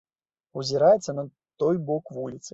[0.61, 1.27] Узіраецца на
[1.61, 2.47] той бок вуліцы.